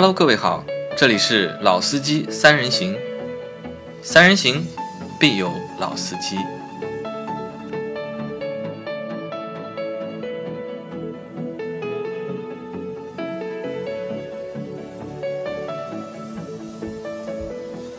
[0.00, 0.62] Hello，各位好，
[0.96, 2.96] 这里是老司机三人行，
[4.00, 4.64] 三人行
[5.18, 6.36] 必有老司机。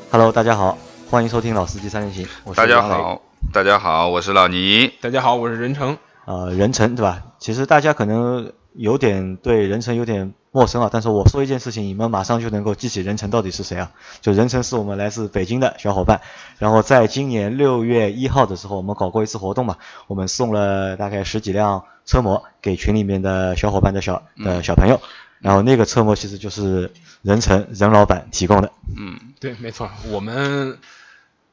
[0.09, 0.77] Hello，大家好，
[1.09, 2.25] 欢迎收听老司机三人行。
[2.45, 4.89] 我是大家好，大家好，我是老倪。
[5.01, 5.97] 大家好，我是任成。
[6.23, 7.21] 呃，任成对吧？
[7.39, 13.91] 其实大家可能有点对任成有点陌生啊，但是我说一件事情，你们马上就能够记起任晨到底是谁啊？
[14.21, 16.21] 就任晨是我们来自北京的小伙伴，
[16.57, 19.77] 然后在今年六月一号的时候，我们搞过一次活动嘛，
[20.07, 24.99] 我们送了大概十几辆车模给群里面的小伙伴的小的小朋友，
[25.39, 26.91] 然后那个车模其实就是
[27.21, 28.71] 任晨任老板提供的。
[28.97, 30.79] 嗯，对，没错，我们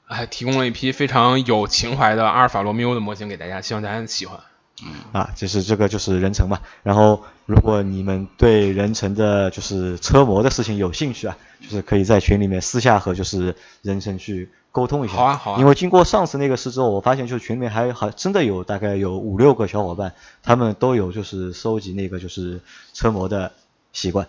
[0.06, 4.40] 还提供了一批非常有情怀的阿尔法罗密欧的模型给大家，希望大家喜欢。
[4.82, 6.60] 嗯啊，就是这个就是人成嘛。
[6.82, 15.14] 然后，如果你们对人成的就是车模的事情有兴趣啊，就是可以在群里面私下和就是人成去沟通一下。
[15.14, 22.60] 好啊好啊因为经过上次那个事之后，我发现就是群里面还还真的有大概有五六个小伙伴，他们都有就是收集那个就是
[22.92, 23.52] 车模的
[23.92, 24.26] 习惯。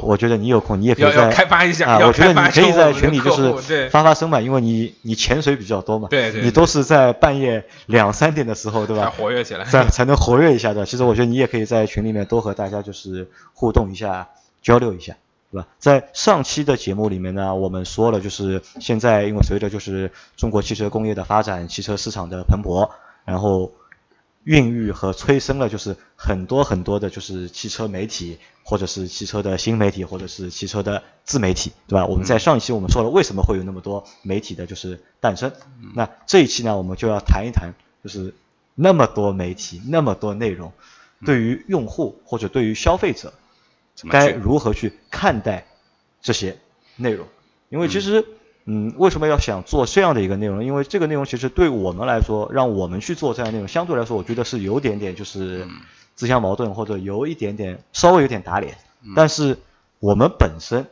[0.00, 9.04] 我觉得你有空，你也可以在要要开发一下啊，我觉得你可以在群里就是发发声嘛，因为你你潜水比较多嘛，对对对你都是在半夜两三点的时候，对吧？
[9.04, 9.64] 才活跃起来。
[9.64, 10.86] 才才能活跃一下的。
[10.86, 14.28] 其实我觉得你也可以在群里面多和大家就是互动一下，
[14.62, 15.14] 交流一下，
[15.52, 15.66] 对吧？
[15.78, 22.90] 在上期的节目里面呢，我们说了，就是现在因为随着就是中国汽车工业的发展，汽车市场的蓬勃，
[23.24, 23.72] 然后
[24.44, 32.06] 孕育和催生了就是很多很多的就是汽车媒体，或者是汽车的新媒体，或者是汽车的自媒体，对吧？
[32.06, 35.52] 我们在上一期我们说了为什么会有那么多媒体的就是诞生，
[35.94, 38.34] 那这一期呢，我们就要谈一谈，就是
[38.74, 40.72] 那么多媒体，那么多内容，
[41.26, 43.34] 对于用户或者对于消费者，
[44.08, 45.66] 该如何去看待
[46.22, 46.58] 这些
[46.96, 47.26] 内容？
[47.68, 48.24] 因为其实，
[48.72, 50.64] 嗯，为什么要想做这样的一个内容？
[50.64, 55.80] 因为这个内容其实对我们来说，让我们去做这样的内容，相对来说，我觉得是有点点就是嗯
[56.14, 58.76] 自相矛盾，或者有一点点稍微有点打脸。
[59.02, 59.58] 嗯但是
[59.98, 60.86] 我们本身，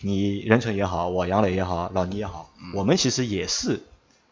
[0.00, 3.80] 你任成也好，我杨磊也好，老倪也好，嗯我们其实也是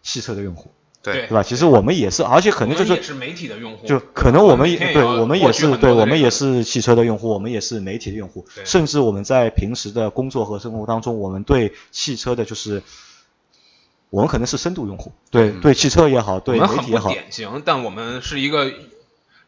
[0.03, 0.73] 汽车的用户，
[1.03, 1.43] 对对吧？
[1.43, 12.83] 其实我们也是，而且可能就我们也是是媒体的用户，就可能我们也对我们也是对我们也是汽车的用户，我们也是媒体的用户，对甚至我们在平时的工作和生活当中，我们对汽车的就是
[14.11, 18.73] 我们可能是深度用户，对对汽车也好，对媒体也好典型，但我们是一个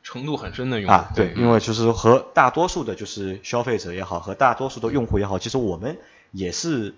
[0.02, 0.92] 程度很深的用户。
[0.92, 5.98] 啊，对，因为就是和大多数的就是消费者也好，和大多数的用户也好，其实我们
[6.30, 6.94] 也是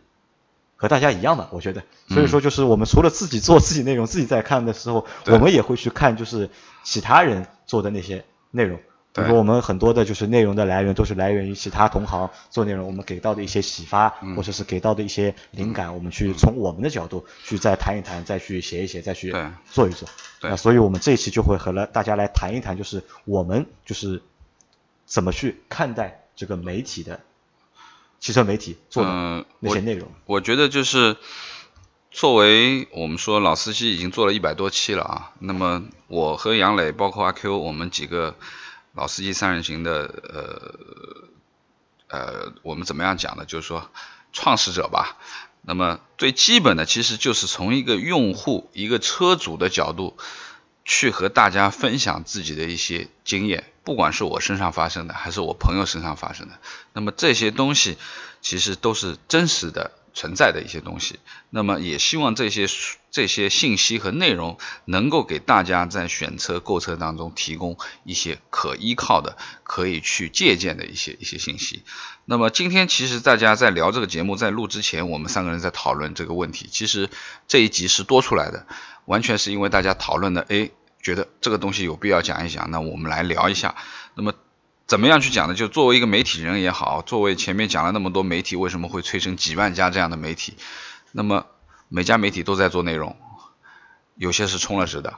[0.83, 1.81] 和大家一样的，我觉得。
[2.09, 6.51] 所以说，就是我们除了自己做自己内容，自己在看的时候，我们也会去看就是
[6.83, 8.81] 其他人做的那些内容。
[9.15, 14.35] 比如说，我们很多的就是内容的来源都是来源于其他同行做内容，我们给到的一些启发，嗯。
[14.35, 19.33] 或者是给到的一些灵感，我们去从我们的角度去再谈一谈，再去写一写，再去
[19.71, 20.09] 做一做。
[20.41, 20.51] 对。
[20.51, 24.21] 那所以我们这一期就会和来大家来谈一谈，就是我们就是
[25.07, 27.21] 怎么去看待这个媒体的
[28.23, 29.05] 汽车媒体做
[29.59, 30.09] 那些内容。
[30.27, 31.17] 我觉得就是
[32.13, 38.37] 作为我们说老司机已经做了一百多期了啊，那么我和杨磊，包括阿 Q，我们几个
[38.95, 40.89] 老司机三人行的
[42.09, 43.45] 呃呃，我们怎么样讲呢？
[43.45, 43.91] 就是说
[44.33, 45.19] 创始者吧。
[45.63, 50.17] 那么最基本的其实就是从一个用户、一个车主的角度
[50.85, 56.59] 去和大家分享自己的一些经验，不管是我身上发生的，还是我朋友身上发生的。
[56.93, 57.97] 那么这些东西
[58.41, 61.21] 其实都是真实的存在的一些东西。
[61.51, 62.67] 那么也希望这些
[63.11, 71.83] 这些信息和内容能够给大家在选车购车当中提供一些可依靠的、可以去借鉴的一些一些信息。
[72.25, 76.69] 那么今天其实大家在聊这个节目，在录之前，我们三个人在讨论这个问题。
[76.71, 77.11] 其实
[77.49, 78.67] 这一集是多出来的，
[79.05, 80.71] 完全是因为大家讨论的，哎，
[81.01, 83.75] 觉得这个东西有必要讲一讲，那我们来聊一下。
[84.15, 84.33] 那么
[84.87, 85.55] 怎么样去讲呢？
[85.55, 90.57] 就作为一个媒体人也好，作为前面讲了那么多媒体为什么会催生几万家这样的媒体，
[91.13, 91.47] 那么
[91.89, 93.17] 每家媒体都在做内容，
[94.17, 95.15] 有些是充了值的，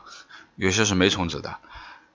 [0.57, 1.57] 有些是没充值的，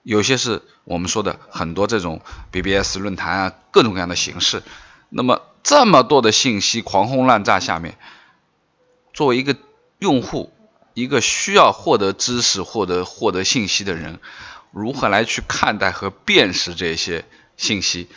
[0.02, 4.62] 有些是我们说的很多这种 BBS 论坛啊，各种各样的形式。
[5.10, 7.98] 那么这么多的信息狂轰滥炸下面，
[9.12, 9.56] 作为一个
[9.98, 10.52] 用户，
[10.94, 14.18] 一个需要获得知识、获得获得信息的人，
[14.72, 17.24] 如何来去看待和辨识这些
[17.56, 18.08] 信息，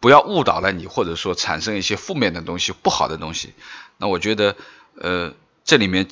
[0.00, 3.54] 不要误导了你，或者说产生一些负面的东西、不好的东西。
[3.98, 4.56] 那我觉得，
[5.00, 5.34] 呃，
[5.64, 6.08] 这里面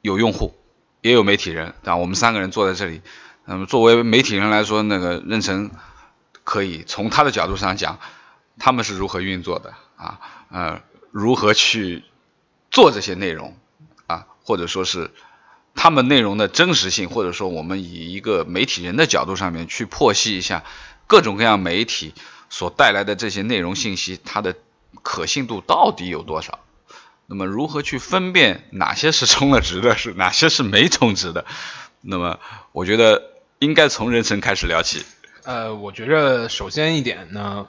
[0.00, 0.54] 有用户，
[1.02, 1.96] 也有媒体人，对吧？
[1.96, 3.02] 我们三个人坐在这里，
[3.44, 5.70] 那么作为媒体人来说，那个任成
[6.44, 7.98] 可以从他的角度上讲，
[8.58, 10.20] 他们是如何运作的，啊，
[10.50, 10.80] 呃，
[11.10, 12.04] 如何去
[12.70, 13.56] 做这些内容
[14.06, 15.10] 啊，或者说是
[15.76, 20.64] 他们内容的真实性，或者说我们以一个媒体人的角度上面去剖析一下
[21.06, 22.14] 各种各样媒体
[22.50, 24.56] 所带来的这些内容信息，它的
[25.02, 26.58] 可信度到底有多少？
[27.26, 31.44] 那么如何去分辨哪些是充了值的，是哪些是没充值的？
[32.00, 32.38] 那么
[32.72, 35.04] 我觉得应该从人生开始聊起。
[35.42, 37.66] 呃，我觉着首先一点呢，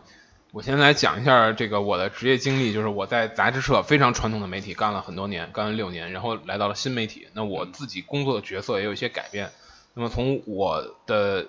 [0.57, 7.27] 我先来讲一下这个我的职业经历，就是我在杂志社非常传统的媒体干了很多年，干了六年，然后来到了新媒体。
[7.33, 9.51] 那我自己工作的角色也有一些改变。
[9.93, 11.45] 那么从我的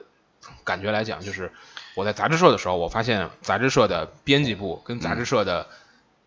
[0.62, 1.50] 感觉来讲，就是
[1.94, 5.69] 我在杂志社的时候，我发现杂志社的编辑部跟杂志社的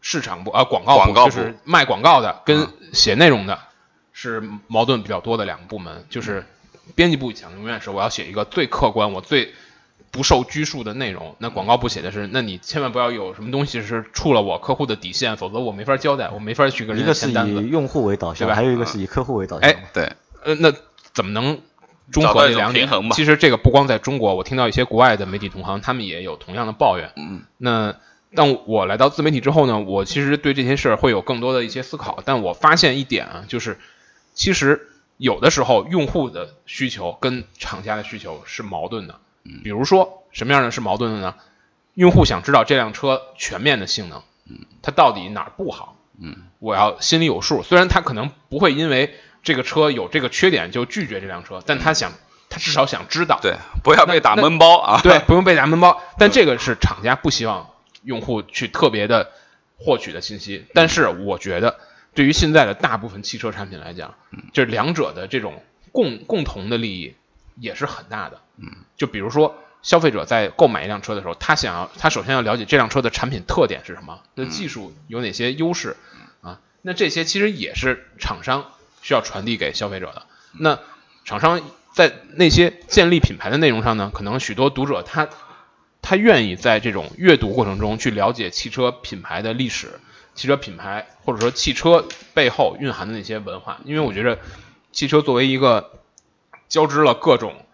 [0.02, 3.60] 市场部啊广告广告部就是卖广告的跟写内容的
[4.12, 6.04] 是矛盾比较多的两个部门。
[6.10, 6.44] 就是
[6.96, 9.54] 编辑部讲永远是我要写一个最客观，我最
[10.12, 11.36] 不受拘束的内容。
[11.40, 17.70] 那广告部写的是，那你千万不要有什么东西是触了我客户的底线，否则我没法交代，我没法去跟人家一个是签单以。
[17.70, 19.70] 用户为导向，对吧还有一个是以客户为导向。
[19.70, 20.12] 哎，对，
[20.44, 20.74] 呃，那
[21.14, 21.60] 怎么能
[22.12, 27.12] 中找到一种和这两点平衡嘛其实这个不光在中国，我听到一些国外的媒体同行，他们也有同样的抱怨。
[27.16, 27.96] 嗯，那
[28.36, 32.22] 但我来到自媒体之后呢，我其实对这些事儿会有更多的一些思考。
[32.26, 33.80] 但我发现一点啊，就是
[34.34, 39.16] 其实有的时候用户的需求跟厂家的需求是矛盾的。
[39.64, 41.36] 比如说什么样的是矛盾的呢？
[41.94, 44.22] 用户想知道这辆车全面的性能，
[44.82, 45.98] 它到底哪儿不好？
[46.24, 47.64] 嗯，我要心里有数。
[47.64, 52.14] 虽然他可能不会因为这个车有这个缺点就拒绝这辆车，但他想，
[52.50, 53.40] 他至少想知道。
[53.42, 55.02] 对，不要被打闷包啊。
[55.02, 56.02] 对， 不用被打闷包。
[56.18, 57.72] 但这个是厂家不希望
[58.04, 59.32] 用户去特别的
[59.78, 60.66] 获取的信息。
[60.74, 61.80] 但是我觉得，
[62.14, 64.14] 对于现在的大部分汽车产品来讲，
[64.54, 67.16] 这两者的这种共共同的利益
[67.62, 68.42] 也是很大的。
[68.58, 68.68] 嗯，
[68.98, 69.56] 就比如说。
[69.84, 75.98] 消费者在购买一辆车的时候，他想要，他首先要了解这辆车的产品特点是什么，那技术有哪些优势
[76.44, 76.60] 啊？
[76.84, 80.28] 那这些其实也是厂商需要传递给消费者的。
[80.52, 80.78] 那
[81.26, 81.60] 厂商
[81.92, 85.30] 在那些建立品牌的内容上呢，可能许多读者他
[86.04, 90.00] 他愿意在这种阅读过程中去了解汽车品牌的历史、
[90.36, 94.38] 汽车品牌或者说汽车背后蕴含的那些文化，因为我觉得
[94.92, 96.01] 汽车作为一个
[96.72, 97.66] 交织了各种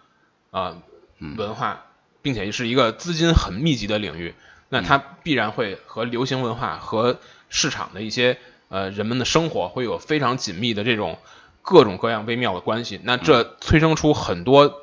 [0.50, 0.82] 啊、
[1.20, 1.86] 文化，
[2.24, 4.34] 并且是一个资金很密集的领域，
[4.70, 8.40] 那它必然会和流行文化和市场的一些
[8.70, 11.20] 呃人们的生活会有非常紧密的这种
[11.62, 13.00] 各种各样微妙的关系。
[13.04, 14.82] 那这催生出很多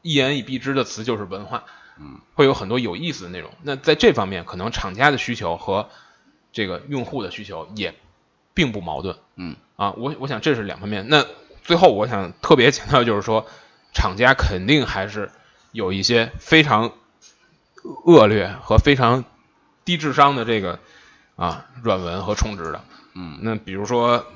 [0.00, 1.64] 一言以蔽之的词，就是文化。
[2.02, 3.50] 嗯会有很多有意思的内容。
[3.62, 5.90] 那在这方面，可能厂家的需求和
[6.50, 7.94] 这个用户的需求也
[8.54, 9.18] 并不矛盾。
[9.36, 11.06] 嗯，啊，我我想这是两方面。
[11.10, 11.26] 那
[11.62, 13.46] 最后我想特别强调就是说，
[13.92, 15.30] 厂家肯定还是
[15.72, 16.92] 有一些非常
[18.04, 19.24] 恶劣和非常
[19.84, 20.78] 低智商的这个
[21.36, 22.84] 啊软文和充值的。
[23.14, 24.26] 嗯，那比如说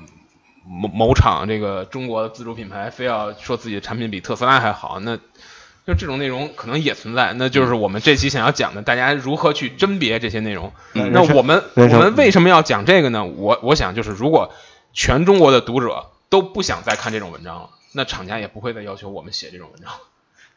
[0.65, 7.33] 某某厂这个中国的自主品牌非要说自己的产品比特斯拉还好，那就这种内容可能也存在。
[7.33, 10.73] 那就是我们这期想要讲的，大家如何去甄别这些内容。
[10.93, 13.23] 嗯那我们我们为什么要讲这个呢？
[13.23, 14.51] 我我想就是如果
[14.91, 19.91] 全中国的读者都不想再看这种文章了，那厂家也不会再要求我们写这种文章。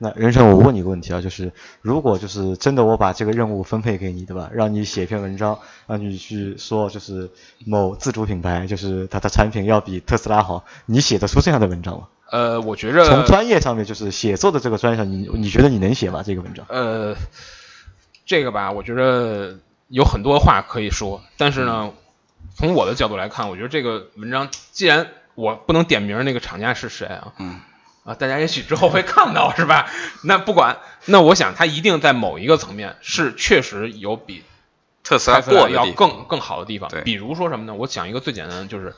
[0.01, 4.49] 那任生，我问你一个问题啊，就是如果就是真的我把这个任务分配给你，对吧？
[4.53, 5.59] 让你写一篇文章，
[5.89, 7.31] 让你去说就是
[7.67, 12.07] 某自主品牌，就是它的产品要比特斯拉好，你写得出这样的文章吗？
[12.31, 16.23] 呃，我觉着从专业上面，就是写作的这个专业上，你你觉得你能写吗？
[16.25, 16.65] 这个文章？
[16.69, 17.17] 呃，
[18.25, 19.59] 这个吧，我觉着
[19.89, 21.91] 有很多话可以说，但是呢，
[22.55, 27.61] 从我的角度来看，我觉得这个文章既然我不能点名那个厂家是谁啊，嗯，
[28.03, 29.89] 啊，大家也许之后会看到是吧？
[30.25, 34.43] 那不管，那我想他一定在某一个层面是确实有比
[35.05, 37.03] 特斯拉过要更更好的地方对。
[37.03, 37.75] 比如说什么呢？
[37.75, 38.93] 我讲一个最简单的，就是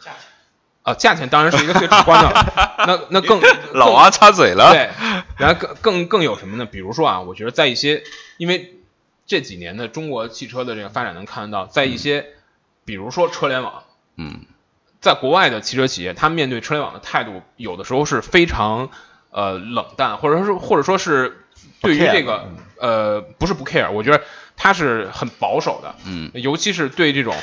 [0.82, 2.52] 啊，价钱当然是一个最直观的，
[2.88, 3.38] 那那更
[3.74, 4.72] 老王插嘴了。
[4.72, 4.88] 对，
[5.36, 6.64] 然后更更更有什么呢？
[6.64, 8.02] 比如说啊，我觉得在一些，
[8.38, 8.80] 因为
[9.26, 12.28] 这几年的中国汽车的这个发展能看得到，在一些，
[12.86, 13.82] 比如说车联网，
[14.16, 14.46] 嗯
[15.00, 18.90] 在国外的汽车企业，它面对车联网的态度，有的时候是非常
[19.30, 21.46] 呃冷淡，或者说是或者说是
[21.80, 24.22] 对于这个呃不是不 care，我觉得
[24.56, 27.34] 它是很保守的，嗯尤其是对这种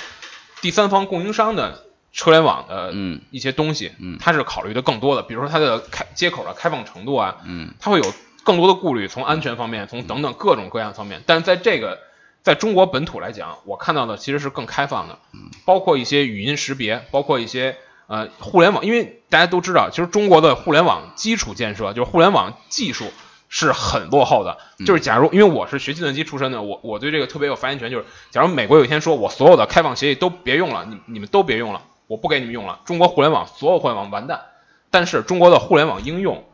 [0.61, 1.83] 第三方供应商的
[2.13, 11.21] 车联网的嗯一些东西，嗯它是考虑的更多的，比如说它的开接口的开放程度啊，嗯它会有更多的顾虑，从安全方面，从等等各种各样方面。
[11.25, 11.99] 但是在这个
[12.47, 15.19] 在中国本土来讲，我看到的其实是更开放的，
[15.65, 17.75] 包括一些语音识别，包括一些
[18.07, 23.11] 呃互联网，因为大家都知道，其实中国的互联网基础建设就是互联网技术
[23.49, 24.59] 是很落后的。
[24.85, 27.91] 就是假如因为我是学计算机出身的，我我对这个特别有发言权。
[27.91, 34.39] 就是假如美国有一天说我所有的开放协议都别用了，你你们都别用了，我不给你们用了，中国互联网所有互联网完蛋。
[34.89, 36.45] 但是中国的互联网应用，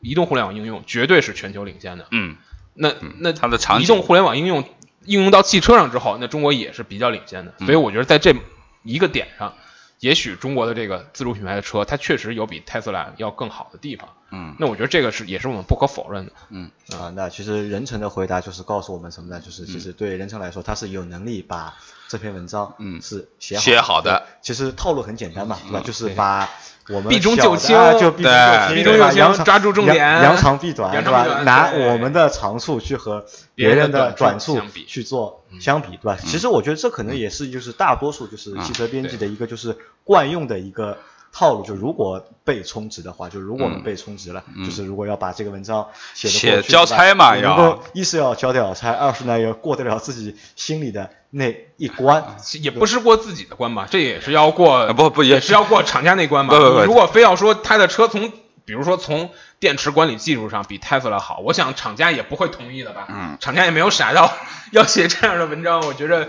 [0.00, 2.08] 移动互联网应用绝对是全球领先的。
[2.10, 2.36] 嗯，
[2.74, 4.64] 那那它的场景移动互联网应用
[5.06, 7.54] 应用到汽车上之后，那中国也是比较领先的。
[7.60, 8.34] 所以我觉得在这
[8.82, 9.54] 一个点上，
[10.00, 14.08] 也许中国的这个自主品牌的车，它确实有比特斯拉要更好的地方。
[14.34, 16.32] 嗯，那我觉得这个是也是我们不可否认的。
[16.50, 16.70] 嗯。
[16.92, 19.40] 啊，那其实任成的回答就是告诉我们什么呢？
[19.40, 21.74] 就是其实对任成来说，他是有能力把
[22.08, 23.00] 这篇文章嗯。
[23.00, 24.26] 是写好写好的。
[24.42, 25.82] 其实套路很简单嘛，对吧？
[25.84, 26.48] 就是把
[26.88, 27.76] 我们避重就轻。
[27.76, 29.96] 啊就避重对就轻，抓住重点。
[29.96, 31.42] 扬扬长避短，对吧？
[31.44, 33.24] 拿我们的长处去和
[33.54, 36.18] 别人的短处去做相比，对吧？
[36.20, 40.98] 其实我觉得这可能也是就是大多数就是汽车编辑的一个就是惯用的一个。
[41.36, 52.36] 套路就如果被充值的话，就如果我们被充值了，就是如果要把这个文章写得过去，写交差嘛要能够一是要交得了差，二是呢要过得了自己心里的那一关。
[52.62, 56.56] 也不是过自己的关吧，这也是要过，呃不不也也是要过厂家那关吧。
[56.56, 58.30] 不不不如果非要说他的车从，
[58.64, 63.08] 比如说从电池管理技术上比 Tesla 好，我想厂家也不会同意的吧。
[63.08, 64.32] 嗯，厂家也没有傻到
[64.70, 66.28] 要写这样的文章，我觉得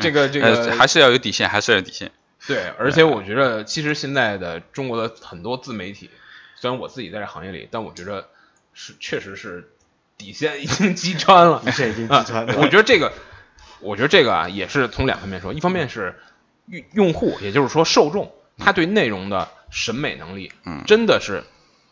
[0.00, 2.10] 这个这个呃还是要有底线，还是要有底线。
[2.46, 6.10] 对，而且我觉得其实现在的中国的很多自媒体，
[6.56, 8.28] 虽然我自己在这行业里，但我觉得
[8.72, 9.70] 是确实是
[10.16, 11.60] 底线已经击穿了。
[11.64, 12.54] 底线已经啊击穿了。
[12.58, 13.12] 我觉得这个，
[13.80, 16.18] 我觉得这个啊，也是从两方面说，一方面是
[16.66, 20.84] 用用户，也就是说受众，他对内容的审美能力，嗯。
[20.86, 21.44] 真的是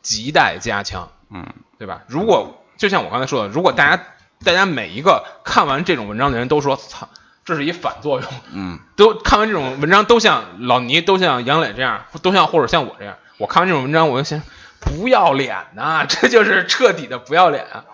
[0.02, 1.46] 亟待加强，嗯。
[1.78, 2.04] 对吧？
[2.08, 4.02] 如果就像我刚才说的，如果大家
[4.42, 7.10] 大家每一个看完这种文章的人都说，操，
[7.46, 14.42] 这是一反作用，嗯都看完这种文章都像老倪，都像杨磊这样，都像或者像我这样，我看完这种文章，我就想，
[14.80, 17.84] 不要脸呐、 这就是彻底的不要脸啊！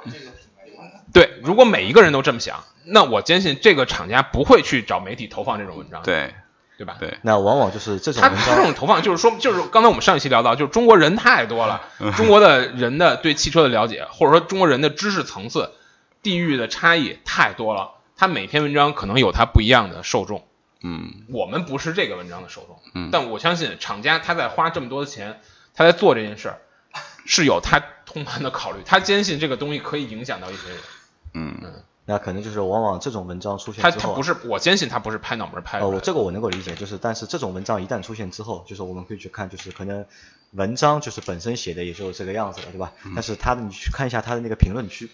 [1.12, 6.32] 对，如果每一个人都这么想，那我坚信这个厂家不会去找媒体投放这种文章，对
[6.78, 6.97] 对吧？
[6.99, 11.82] 对，那往往就是这种文他他这种投放就是说，就是刚才我们上一期聊到，就是中国人太多了，
[12.16, 15.73] 中国的人的对汽车的了解，或者说中国人的知识层次、
[16.23, 17.90] 地域的差异太多了，
[18.23, 20.47] 他每篇文章可能有他不一样的受众。
[20.81, 25.41] 嗯我们不是这个文章的受众，嗯但我相信厂家他在花这么多的钱，
[25.75, 26.59] 他在做这件事儿，
[27.26, 30.79] 是有他通盘的考虑，他坚信这个东西可以影响到一些人，
[31.35, 35.88] 嗯那可能就是往往这种文章出现之后，他他不是，我坚信他不是拍脑门拍的。
[35.88, 40.07] 我这个我能够理解，就是但是这种文章一旦出现之后，就是我们可以去看，就是可能
[40.52, 42.93] 文章就是本身写的也就这个样子了，对吧？
[43.05, 45.11] 嗯但是他的你去看一下他的那个评论区，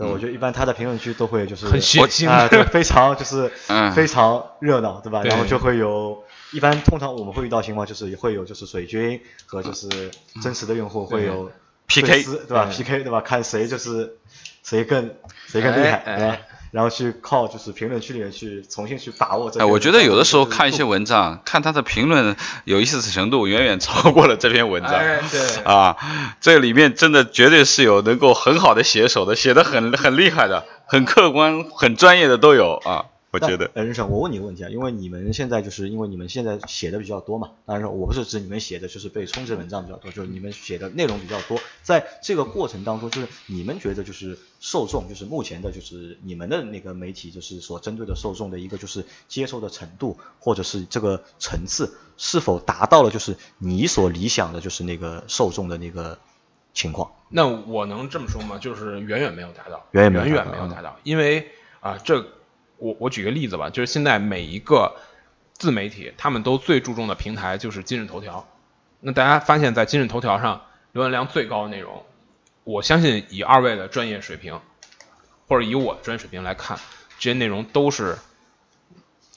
[0.00, 5.22] 对，我觉得一般他的评论区都会就是很血腥啊、对，非常就是 嗯非常热闹，对吧？
[5.22, 6.24] 然后就会有。
[6.52, 10.10] 一般通常我们会遇到情况，就是会有就是水军和就是
[10.42, 11.48] 真实的用户会有
[11.86, 13.20] PK 对吧？PK 对吧？
[13.20, 14.16] 看谁就是
[14.64, 15.14] 谁更
[15.46, 16.46] 谁更厉害，哎对吧哎？
[16.70, 19.68] 然后去靠就是评论区里面去重新去把握这哎，个。
[19.68, 24.92] 我觉得有的时候看一些文章，看他的评论有意思程度远远超过了这篇文章。
[24.92, 25.96] 哎，对，啊，
[26.40, 33.06] 这里面真的绝对是有能够很好的写手的，写的很很厉害的，很客观、很专业的都有啊。
[33.32, 56.18] 我觉得，呃，任生，我问你个问题啊，因为你们现在就是因为你们现在写的比较多嘛，当然我不是指你们写的就是被充值文章比较多，就是你们写的内容比较多，在这个过程当中，就是你们觉得就是受众，就是目前的就是你们的那个媒体就是所针对的受众的一个就是接受的程度，或者是这个层次是否达到了就是你所理想的就是那个受众的那个
[56.74, 57.12] 情况？
[57.28, 58.58] 那我能这么说吗？
[58.58, 62.26] 就是远远没有达到，远远没有远达到远没有达到，因为啊，这
[62.80, 64.96] 我我举个例子吧，就是现在每一个
[65.52, 68.48] 自媒体，他们都最注重的平台就是今日头条。
[69.00, 70.62] 那大家发现，在今日头条上
[70.94, 72.04] 浏览量最高的内容，
[72.64, 74.60] 我相信以二位的专业水平，
[75.46, 76.78] 或者以我的专业水平来看，
[77.18, 78.18] 这些内容都是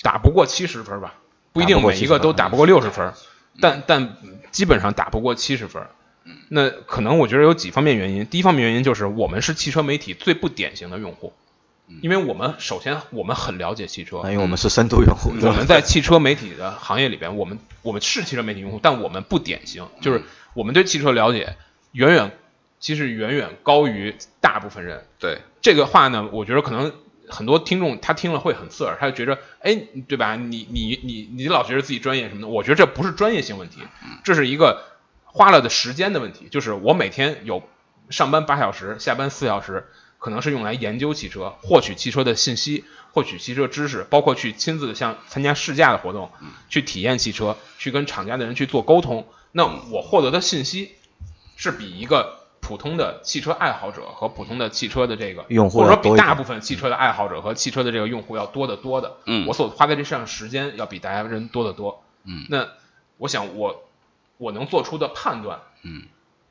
[0.01, 1.15] 打不过七十分吧，
[1.51, 3.13] 不一定每一个都打不过六十分，
[3.62, 4.17] 但但
[4.51, 5.85] 基本上打不过七十分。
[6.47, 8.25] 那可能我觉得有几方面原因。
[8.25, 11.33] 第一方面原因就是我们是汽车媒体最不典型的用户，
[12.01, 20.23] 因为我们首先我们很了解汽车，因为我们是深度用户，我们在汽车媒体的行业里边，我们我们是汽车媒体用户，但我们不典型，就是
[20.53, 21.55] 我们对汽车了解
[21.91, 22.31] 远远
[22.79, 25.05] 其实远远高于大部分人。
[25.19, 26.93] 对，这个话呢，我觉得可能
[27.29, 30.35] 很多听众他听了会很刺耳，他就觉得，哎，对吧？
[30.35, 33.81] 你你你你老觉得自己专业什么的，我觉得这不是专业性问题，
[34.23, 34.83] 这是一个
[35.25, 36.47] 花了的时间的问题。
[36.49, 37.63] 就是我每天有
[38.09, 39.87] 上班八小时，下班四小时，
[40.23, 46.31] 可能是用来研究汽车，获取汽车的信息，获取汽车知识，包括去亲自像参加试驾的活动，
[46.69, 49.27] 去体验汽车，去跟厂家的人去做沟通。
[49.51, 50.93] 那我获得的信息
[51.57, 59.17] 是比一个普通的汽车爱好者和普通的汽车的这个用户或者说比大部分汽车的爱好者和汽车的这个用户要多得多的。
[59.25, 62.01] 嗯我所花在这上时间要比大家人多得多。
[62.23, 62.69] 嗯那
[63.17, 63.83] 我想我
[64.37, 66.03] 我能做出的判断嗯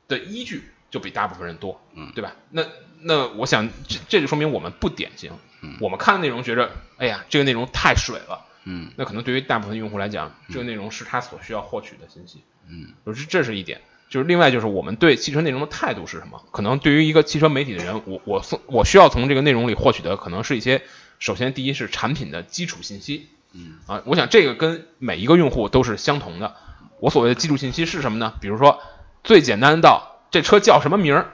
[0.07, 2.35] 的依据就比大部分人多，嗯对吧？
[2.51, 2.61] 那
[3.03, 5.31] 那我想这这就说明我们不典型。
[5.61, 8.45] 嗯我们看的内容觉着，哎呀，这个内容太水了。
[8.65, 12.43] 嗯那可能对于大部分用户来讲，这个内容是他所需要获取的信息。
[12.69, 16.43] 嗯就是这是一点，就是另外就是我们对汽车内容的态度是什么？
[16.51, 20.81] 可能对于一个汽车媒体的人，我我从我需要从这个内容里获取的可能是一些，
[21.19, 26.55] 首先第一是产品的基础信息，嗯啊，我想这个跟每一个用户都是相同的。
[26.99, 28.33] 我所谓的基础信息是什么呢？
[28.39, 28.81] 比如说
[29.23, 31.33] 最简单到这车叫什么名儿，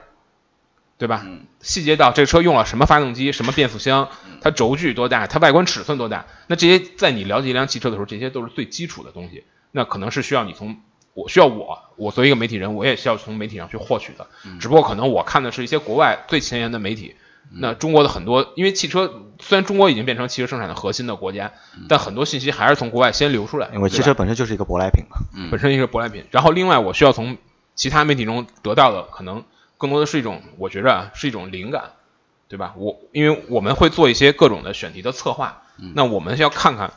[1.00, 1.22] 对吧？
[1.24, 4.08] 嗯细节到这车用了什么发动机、什么变速箱，
[4.40, 6.26] 它轴距多大，它外观尺寸多大。
[6.46, 9.44] 那这些在你了解一辆汽车的时候，这些都是最基础的东西。
[9.72, 10.76] 那可能是需要你从
[11.14, 14.26] 我需要我我作为一个媒体人，我也需要从媒体上去获取的。
[14.60, 17.14] 只不过可能我看的是一些国外最前沿的媒体。
[17.52, 21.52] 那中国的很多，因为汽车虽然中国已经变成汽车生产的核心的国家，
[21.88, 23.70] 但很多信息还是从国外先流出来。
[23.74, 25.16] 因为汽车本身就是一个舶来品嘛。
[25.34, 26.24] 嗯本身一个舶来品。
[26.30, 27.36] 然后另外我需要从
[27.74, 29.42] 其他媒体中得到的，可能
[29.80, 31.92] 更多的是一种，我觉着啊是一种灵感，
[32.48, 32.74] 对吧？
[32.76, 35.62] 我因为我们会做一些各种的选题的策划，
[35.94, 36.92] 那我们要看看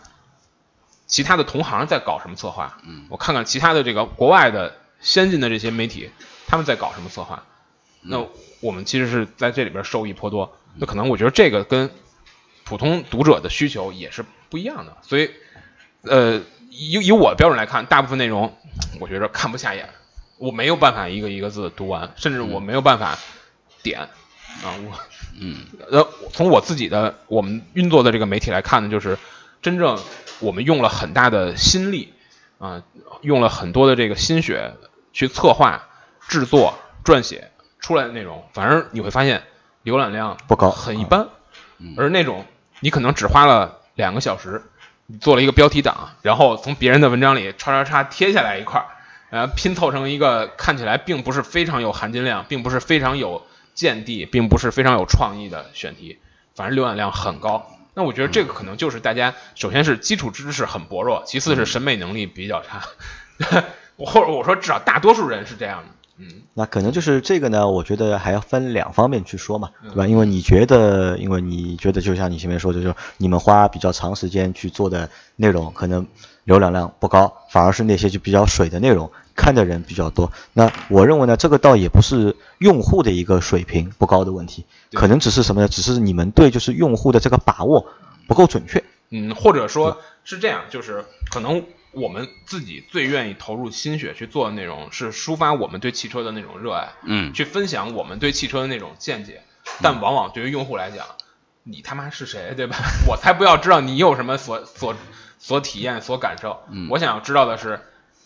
[1.08, 6.10] 其他的同行在搞什么策划，嗯我看看其他的这个国外的先进的这些媒体
[6.46, 7.46] 他们在搞什么策划，
[8.02, 8.28] 那
[8.60, 10.58] 我们其实是在这里边受益颇多。
[10.76, 11.90] 那可能我觉得这个跟
[12.66, 15.32] 普通读者的需求也是不一样的，所以
[16.02, 18.58] 呃，以以我的标准来看，大部分内容
[19.00, 19.90] 我觉着看不下眼，
[20.38, 23.18] 我没有办法一个一个字读完，甚至我没有办法
[23.82, 24.00] 点。
[24.64, 25.00] 啊，我
[25.40, 25.58] 嗯。
[25.92, 29.18] 呃，从我自己的我们运作的这个媒体来看呢，就是
[29.62, 30.00] 真正
[30.40, 32.14] 我们用了很大的心力
[32.60, 32.84] 啊，
[33.22, 34.76] 用了很多的这个心血
[35.12, 35.88] 去策划、
[36.28, 39.44] 制作、撰写出来的内容，反而你会发现
[39.84, 41.28] 浏览量不高很一般
[41.80, 42.46] 嗯，而那种
[42.80, 44.64] 你可能只花了两个小时，
[45.08, 48.88] 你做了一个标题党，然后从别人的文章里叉叉叉贴下来一块儿，
[49.34, 56.20] 呃，拼凑成一个看起来并不是非常有含金量，并不是非常有见地，并不是非常有创意的选题，
[56.54, 57.68] 反正浏览量很高。
[57.96, 62.84] 那我觉得这个可能就是大家首先是基础知识很薄弱，其次是审美能力比较差，
[63.98, 65.90] 我或者我说至少大多数人是这样的。
[66.18, 70.08] 嗯那可能就是这个呢，我觉得还要分两方面去说嘛，嗯对吧？
[70.08, 76.06] 因为你觉得，因为你觉得就像你前面说的，就是你们花比较长时间去做的内容，可能
[76.46, 80.32] 浏览量不高，反而是那些就比较水的内容，看的人比较多。
[80.54, 85.68] 那我认为呢，这个倒也不是用户的一个水平不高的问题，可能只是什么呢？
[85.68, 87.88] 只是你们对就是用户的这个把握
[88.28, 88.84] 不够准确。
[89.10, 99.42] 嗯，或者说是这样，就是可能我们自己最愿意投入心血去做的内容，是抒发我们对汽车的那种热爱，嗯去分享我们对汽车的那种见解。
[99.82, 101.06] 但往往对于用户来讲，
[101.64, 102.76] 你他妈是谁，对吧？
[103.08, 104.96] 我才不要知道你有什么所所
[105.40, 106.64] 所体验、所感受。
[106.70, 107.80] 嗯我想要知道的是，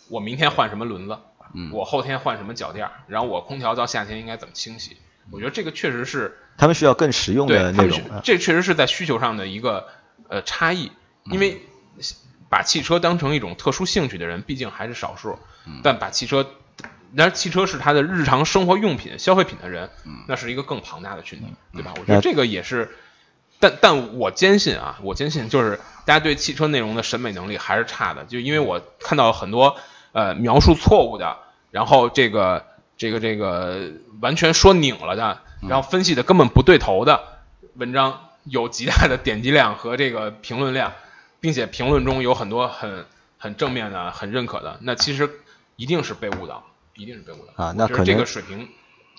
[0.09, 1.19] 我明天换什么轮子，
[1.53, 4.97] 嗯我后天换什么脚垫儿，然后我空调到夏天应该怎么清洗。
[5.29, 8.21] 我觉得这个确实是他们需要更实用的内容他们是。
[8.23, 9.87] 这确实是在需求上的一个
[10.29, 10.91] 呃差异，
[11.25, 11.61] 因为
[12.49, 15.37] 把汽车当成一种特殊兴趣的人毕竟还是少数，
[15.83, 16.47] 但把汽车，
[17.13, 19.89] 然而汽车是他的日常生活用品、消费品的人，
[20.27, 21.93] 那是一个更庞大的群体，对吧？
[21.99, 22.95] 我觉得这个也是。
[23.59, 29.75] 但但我坚信啊，我坚信就是大家对汽车内容的审美能力还是差的，就因为我看到很多
[30.11, 31.37] 呃描述错误的，
[31.71, 37.23] 然后这个这个这个完全说拧了的，然后分析的根本不对头的
[37.73, 40.93] 文章，有极大的点击量和这个评论量，
[41.39, 43.05] 并且评论中有很多很
[43.37, 45.29] 很正面的、很认可的，那其实
[45.75, 46.63] 一定是被误导，
[46.95, 48.67] 一定是被误导啊那可能这个水平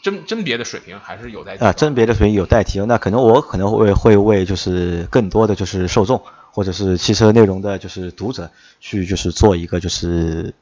[0.02, 2.86] 甄甄别的水平还是有待提啊，甄别的水平有待提高。
[2.86, 8.50] 那可能我可能会会为就是更多的就是受众或者是汽车内容的就是读者
[8.80, 10.54] 去就是做一个就是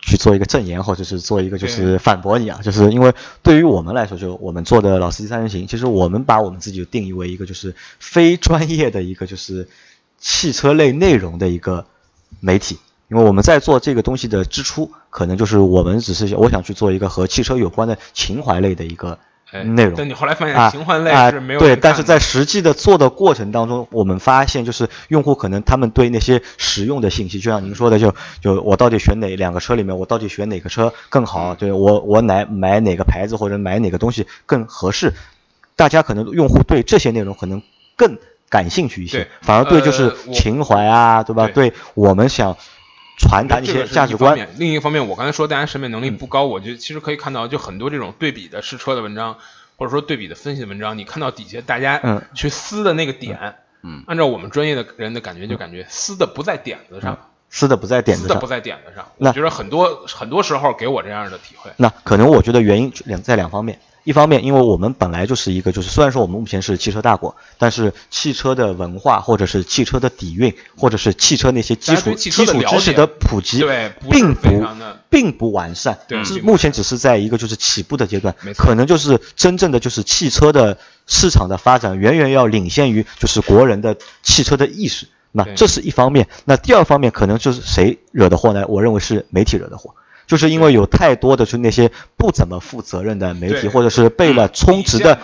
[0.00, 9.68] 去做一个证言或者是做一个就是反驳你啊，就是因为对于我们来说，就我们做的老司机三人行，其实我们把我们自己定义为一个就是非专业的一个就是
[10.24, 11.84] 汽车类内容的一个
[12.40, 12.78] 媒体。
[13.10, 19.18] 因为我们在做这个东西的支出，可能就是我们只是我想去做一个和汽车有关的情怀类的一个
[19.52, 19.92] 哎内容。
[19.94, 31.54] 但你后来发现啊情怀类啊是没有对，但是在实际的做的过程当中，我们发现就是用户可能他们对那些实用的信息，就像您说的，就就我到底选哪两个车里面，我到底选哪个车更好？
[31.54, 35.12] 对我我买买哪个牌子或者买哪个东西更合适？
[35.76, 37.62] 大家可能用户对这些内容可能
[37.96, 38.16] 更
[38.54, 41.48] 感兴趣一些对，反而对就是情怀啊，对吧？
[41.48, 41.70] 对。
[41.70, 42.56] 对我们想
[43.18, 44.48] 传达一些价值观。
[44.58, 49.38] 另一方面，我刚才说大家审美能力不高，我觉得其实可以看到，就很多这种对比的试车的文章，
[49.76, 52.22] 或者说对比的分析的文章，你看到底下大家嗯。
[52.32, 54.04] 去撕的那个点，嗯。
[54.06, 57.18] 按照我们专业的人的感觉，就感觉撕的不在点子上，
[57.50, 58.28] 撕的不在点子上。
[58.28, 59.04] 撕的不，在点子上。
[59.18, 61.72] 那我觉得很多很多时候给我这样的体会。
[61.76, 73.64] 那可能我觉得原因两在两方面，一方面，因为我们本来就是一个，就是虽然说我们目前是汽车大国，但是汽车的文化或者是汽车的底蕴，或者是汽车那些基础基础知识的普及，
[74.10, 74.64] 并不
[75.08, 85.08] 并不完善，是目前只是在一个就是起步的阶段可能就是真正的就是汽车的市场的发展远远要领先于就是国人的汽车的意识。
[85.32, 88.64] 那这是一方面，那第二方面可能就是谁惹的祸呢？
[88.68, 89.94] 我认为是媒体惹的祸。
[90.26, 95.18] 就是因为有太多的就那些不怎么负责任的媒体，或者是被了充值的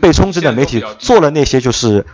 [0.00, 2.06] 被充值的媒体做了那些就是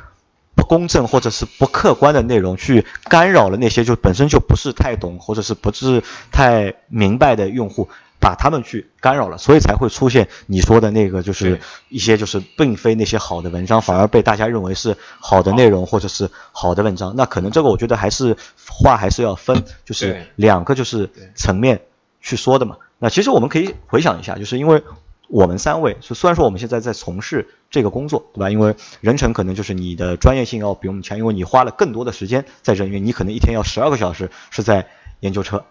[0.54, 7.88] 不公正或者是不客观的内容，去干扰了那些就本身就不是太懂或者是不是太明白的用户，
[8.20, 17.14] 把他们去干扰了，所以才会出现你说的那个就是一些就是并非那些好的文章，反而被大家认为是好的内容或者是好的文章。
[17.16, 18.36] 那可能这个我觉得还是
[18.68, 21.82] 话还是要分，就是两个就是层面
[22.24, 22.78] 去说的嘛。
[22.98, 24.82] 那其实我们可以回想一下，就是因为
[25.28, 28.50] 我们三位，是虽然说我们现在在从事这个工作，对吧？
[28.50, 34.86] 因为人成可能就是你的专业性要比我们强，因为你花了更多的时间在人员，你可能一天要十二个小时是在
[35.20, 35.64] 研究车，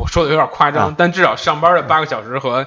[0.00, 2.66] 我说的有点夸张，啊但至少上班的八个小时和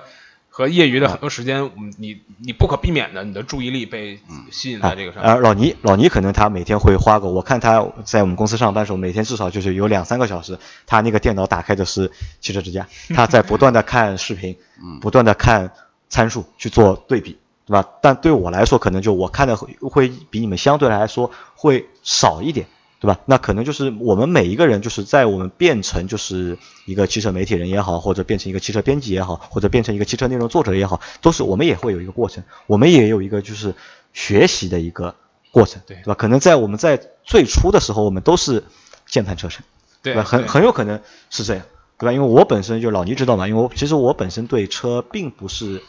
[0.58, 4.18] 和业余的很多时间，嗯你你不可避免的，你的注意力被
[4.50, 5.30] 吸引在这个上面。
[5.30, 14.56] 而老倪，老倪可能他每天会花个，我看他在我们公司上班的时候，每天至少就是有两三个小时，他那个电脑打开的是汽车之家， 他在不断的看视频，
[15.02, 15.74] 不断的看
[16.08, 17.86] 参数去做对比，对吧？
[18.02, 22.66] 但对我来说，可能就我看的会会比你们相对来说会少一点。
[23.00, 23.20] 对吧？
[23.26, 33.76] 那可能就是我们每一个人，就是在我们变成就是一个汽车媒体人也好，或者变成一个汽车编辑也好，或者变成一个汽车内容作者也好，都是我们也会有一个过程，我们也有一个就是
[34.14, 35.14] 学习的一个
[35.52, 36.16] 过程，对吧？
[36.16, 38.64] 可能在我们在最初的时候，我们都是
[39.06, 39.64] 键盘车神，
[40.02, 40.24] 对吧？
[40.24, 41.66] 很很有可能是这样，
[41.98, 42.14] 对吧？
[42.14, 45.84] 因为我本身就老倪知道嘛，因为我其实我本身对车并不是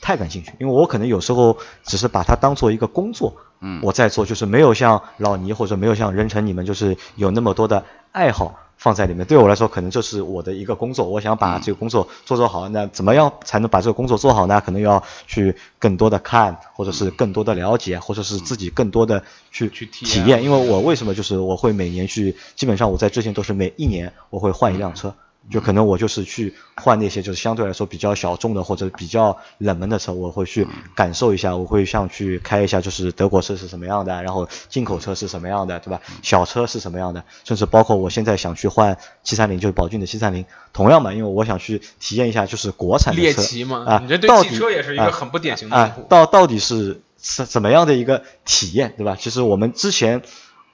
[0.00, 9.26] 太感兴趣，因为我可能有时候只是把它当做一个工作，嗯我在做，就是没有像老倪或者没有像任成你们，就是有那么多的爱好放在里面。
[9.26, 12.68] 对我来说，可能这是我的一个工作，我想把这个工作做做好。
[12.68, 14.60] 那怎么样才能把这个工作做好呢？
[14.64, 20.42] 可能要去更多的看，或者是更多的了解，或者是自己更多的去去体验。
[20.44, 25.14] 因为我为什么就是我会每年去，基本上我在之前都是每一年我会换一辆车。
[25.50, 36.00] 就可能我就是去换那些就是相对来说比较小众的或者比较冷门的车，我会去感受一下，我会像去开一下就是德国车是什么样的，然后进口车是什么样的，对吧？
[36.22, 45.94] 小车是什么样的，甚至包括我现在想去换七三零，就是宝骏的七三零，同样嘛，因为我想去体验一下就是国产的车猎奇嘛，啊，你这对汽车也是一个啊很不典型的。
[46.08, 49.16] 到到底是是怎么样的一个体验，对吧？
[49.18, 50.22] 其实我们之前，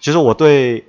[0.00, 0.86] 其实我对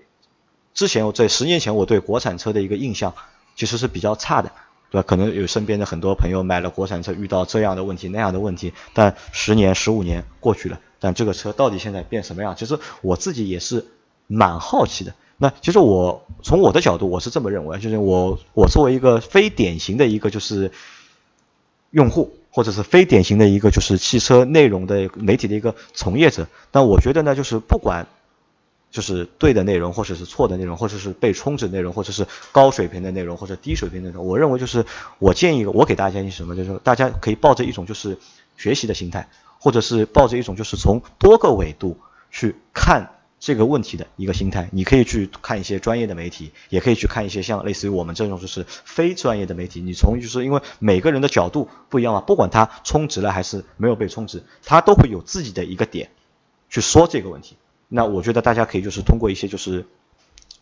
[0.74, 3.14] 之前我在十年前我对国产车的一个印象
[3.56, 4.52] 其实是比较差的，
[4.90, 5.06] 对吧？
[5.08, 12.56] 可能有身边的很多朋友买了国产车，遇到这样的问题那样的问题，但十年十五年过去了，但这个车到底现在变什么样？
[12.56, 13.86] 其实我自己也是
[14.28, 15.14] 蛮好奇的。
[15.38, 20.72] 那其实我从我的角度，我是这么认为，就是我我作为一个非典型的一个就是
[21.90, 28.08] 用户，或者是非典型的一个就是汽车内容的媒体的一个从业者，但我觉得呢，就是不管
[28.94, 34.86] 就是对的内容，或者是错的内容，或者是被充值内容，或者是高水平的内容，或者低水平的内容，我认为就是
[35.18, 38.20] 我建议我给大家建议什么，就是大家可以抱着一种就是
[38.56, 39.28] 学习的心态，
[39.58, 41.98] 或者是抱着一种就是从多个维度
[42.30, 44.70] 去看这个问题的一个心态。
[44.72, 49.82] 你可以去看一些专业的媒体，也可以去看一些像类似于我们这种就是非专业的媒体。
[49.82, 56.12] 你从就是因为每个人的角度不一样嘛，不管他充值了还是没有被充值，他都会有自己的一个点
[56.70, 57.58] 去说这个问题。
[57.96, 59.86] 那我觉得大家可以就是通过一些就是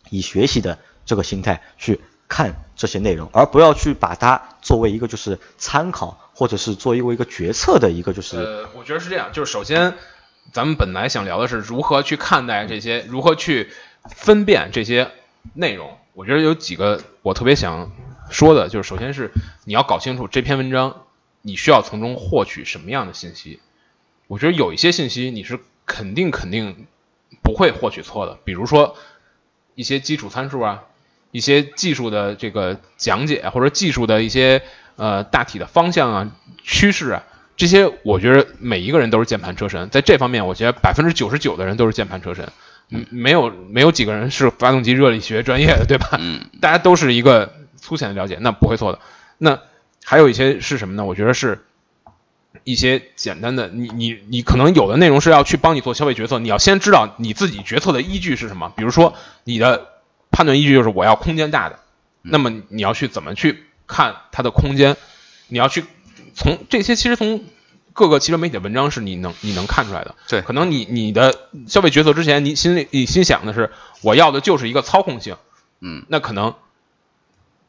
[0.09, 9.93] 以学习的这个心态去看这些内容，而不要去把它作为一个就是参考，或者是作为一个决策的一个就是呃，我觉得是这样，就是首先，
[10.51, 13.69] 咱们本来想聊的是如何去看待这些，如何去
[14.09, 15.09] 分辨这些
[15.53, 15.97] 内容。
[16.13, 17.93] 我觉得有几个我特别想
[18.29, 19.31] 说的，就是首先是
[19.63, 21.03] 你要搞清楚这篇文章
[21.41, 23.61] 你需要从中获取什么样的信息。
[24.27, 26.87] 我觉得有一些信息你是肯定肯定
[27.51, 28.95] 不会获取错的，比如说
[29.75, 30.83] 一些基础参数啊，
[31.31, 34.61] 一些技术的这个讲解，或者技术的一些
[34.95, 36.31] 呃大体的方向啊、
[36.63, 37.23] 趋势啊，
[37.57, 42.47] 这些我觉得每一个人都是键盘车神，在这方面，我觉得百分之九十九的人都是键盘车神。
[42.89, 46.17] 嗯，没有没有几个人是发动机热力学专业的，对吧？
[46.19, 48.99] 嗯，大家都是一个粗浅的了解，那不会错的。
[49.37, 49.59] 那
[50.05, 51.03] 还有一些是什么呢？
[51.03, 51.65] 我觉得是
[52.63, 58.71] 一些简单的，你你你可能有的内容是要去帮你做消费决策，你要先知道你自己决策的依据是什么。
[58.75, 59.87] 比如说你的
[60.29, 61.79] 判断依据就是我要空间大的，
[62.21, 64.97] 那么你要去怎么去看它的空间？
[65.47, 65.83] 你要去
[66.33, 67.43] 从这些其实从
[67.93, 70.15] 各个汽车媒体的文章是你能你能看出来的。
[70.29, 71.35] 对可能你你的
[71.67, 73.71] 消费决策之前，你心里你心想的是
[74.01, 75.35] 我要的就是一个操控性，
[75.81, 76.53] 嗯，那可能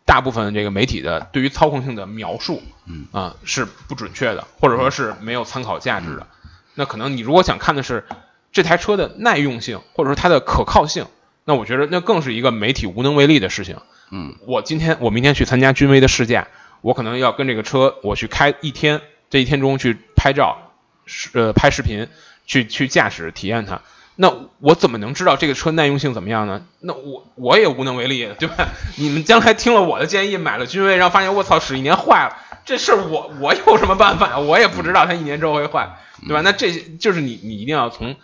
[0.05, 6.27] 大部分这个媒体的对于操控性的描述，嗯啊是不准确的，或者说是没有参考价值的。
[6.75, 8.05] 那可能你如果想看的是
[8.51, 11.07] 这台车的耐用性，或者说它的可靠性，
[11.45, 13.79] 那我觉得那更是一个媒体无能为力的事情。
[14.11, 16.49] 嗯，我今天我明天去参加君威的试驾，
[16.81, 20.73] 我可能要跟这个车我去开一天，这一天中去拍照，
[21.07, 22.09] 是呃拍视频，
[22.47, 23.81] 去去驾驶体验它。
[24.14, 26.66] 那我怎么能知道这个车耐用性怎么样呢？
[26.81, 28.68] 那我我也无能为力，对吧？
[28.96, 34.38] 你们将来听了我的建议，买了君威，然后发现我操使一年坏了，这事儿我我有什么办法呀？
[34.38, 35.96] 我也不知道它一年之后会坏，
[36.27, 36.42] 对吧？
[36.42, 38.14] 那这些就是你你一定要从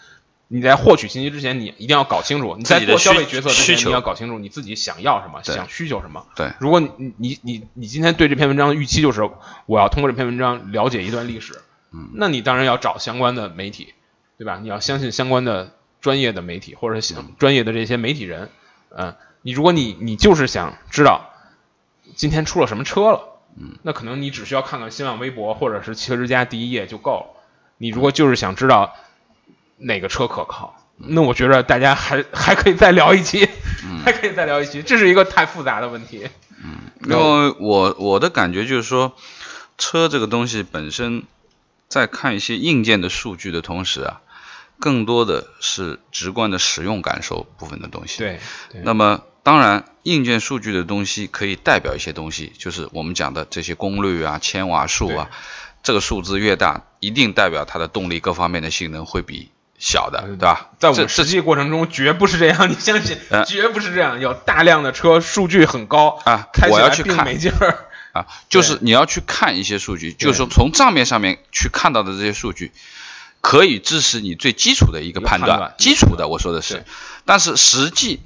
[0.49, 6.27] 你在获取信息之前，你一定要搞清楚，你在做消费决策之前，你要搞清楚你自己想要什么，想需求什么。
[6.37, 9.29] 对，如果你你你你今天对这篇文章的预期就是
[9.67, 11.61] 我要通过这篇文章了解一段历史，
[11.93, 13.95] 嗯，那你当然要找相关的媒体，
[14.37, 14.59] 对吧？
[14.63, 18.51] 你要相信相关的专业的媒体或者想专业的这些媒体人，
[18.91, 21.31] 嗯，你如果你你就是想知道
[22.17, 27.27] 今天出了什么车了，嗯，那可能你只需要看看新浪微博或者是汽车之家第一页就够了。
[27.77, 28.95] 你如果就是想知道
[29.77, 33.49] 哪个车可靠，那我觉得大家还 还可以再聊一期，
[34.05, 36.29] 还可以再聊一期，这是一个太复杂的问题。
[36.65, 36.79] 嗯。
[37.05, 39.15] 因为我我的感觉就是说，
[39.79, 41.23] 车这个东西本身，
[41.87, 44.21] 在看一些硬件的数据的同时啊，
[44.81, 48.19] 更多的是直观的使用感受部分的东西。。
[48.19, 55.31] 对，对那么当然，硬件数据的东西可以代表一些东西，就是我们讲的这些功率啊、千瓦数啊，
[55.83, 60.71] 这个数字越大，一定代表它的动力各方面的性能会比小的，对吧？
[60.79, 64.21] 在我们实际过程中绝不是这样，你相信呃，绝不是这样。
[64.21, 67.85] 有大量的车数据很高啊开起来我要去看并没劲儿。
[68.13, 72.73] 啊，就是你要去看一些数据，就是说从账面上面去看到的这些数据，
[73.41, 76.85] 可以支持你最基础的一个判断，判断基础的我说的是，
[77.25, 78.21] 但是实际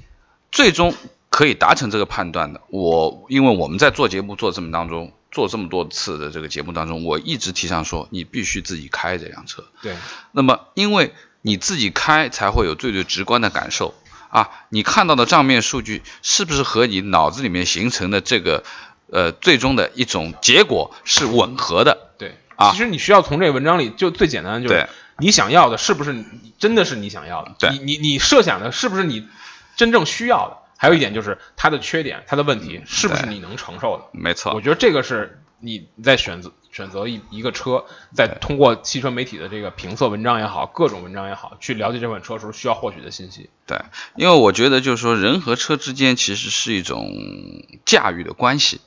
[0.51, 0.93] 最终
[1.29, 9.95] 可以达成这个判断的，我因为我们在做节目做这么当中做这么多次的这个节目当中，我一直提倡说你必须自己开这辆车，对，
[10.31, 13.93] 那么，因为你自己开才会有最最直观的感受。
[14.29, 18.63] 啊，你看到的账面数据是不是和你脑子里面形成的这个
[19.11, 22.09] 呃最终的一种结果是吻合的？
[22.17, 24.73] 对，啊其实你需要从这个文章里，就最简单的就
[25.17, 26.25] 你想要的是不是你
[26.57, 27.55] 真的是你想要的？
[27.59, 29.27] 对你你你设想的是不是你
[29.75, 30.57] 真正需要的？
[30.77, 34.05] 还有一点就是它的缺点、它的问题是不是你能承受的？
[34.11, 43.49] 没错我，觉得这个是你在选择选择一一个车，在通过汽车媒体的这个评测文章也好，各种文章也好，去了解这款车的时候需要获取的信息。
[43.65, 43.79] 对，
[44.15, 47.13] 因为我觉得就是说人和车之间其实是一种
[47.85, 48.81] 驾驭的关系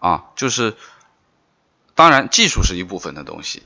[0.00, 0.74] 啊，就是
[1.94, 3.62] 当然技术是一部分的东西。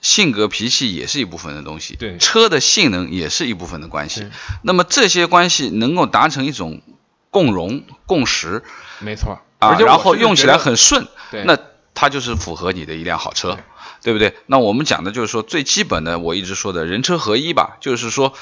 [0.00, 4.28] 性格脾气也是一部分的东西，对车的性能也是一部分的关系。
[4.62, 6.82] 那么这些关系能够达成一种
[7.30, 8.62] 共融共识，
[9.00, 11.58] 没错，啊然后用起来很顺，对那
[11.94, 13.58] 它就是符合你的一辆好车
[14.02, 14.36] 对，对不对？
[14.46, 18.34] 那我们讲的就是说最基本的，我一直说的人车合一吧，就是说，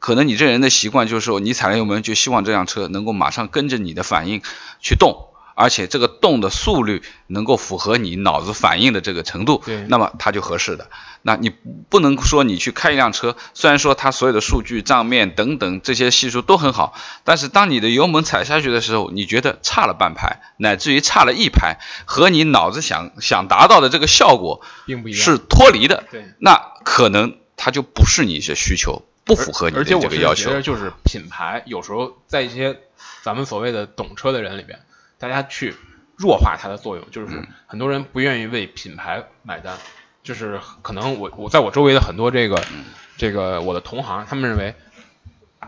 [0.00, 4.42] 可能你这人的习惯就是说，你踩了油门就希望这辆车能够马上跟着你的反应
[4.80, 5.28] 去动。
[5.54, 10.88] 而且这个动的速率能够符合你脑子反应的这个程度，那么它就合适的。
[11.26, 11.48] 那你
[11.88, 16.92] 不能说你去开一辆车，虽然说它所有的数据、账面等等这些系数都很好，
[17.24, 25.20] 但是当你的油门踩下去的时候，你觉得差了半拍，乃至于差了一拍，和你脑子想想达到的这个效果并不一样。
[25.20, 30.62] 是脱离的，对，那可能它就不是你的需求，不符合你的而且我这个要求觉得，。
[30.62, 32.80] 就是品牌有时候在一些
[33.22, 34.78] 咱们所谓的懂车的人里边，
[35.18, 35.74] 大家去
[36.16, 39.76] 弱化它的作用，就是嗯很多人不愿意为品牌买单，
[40.22, 42.84] 就是可能我我在我周围的很多这个嗯
[43.16, 44.74] 这个我的同行，他们认为